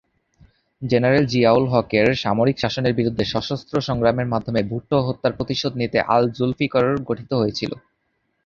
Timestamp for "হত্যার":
5.01-5.35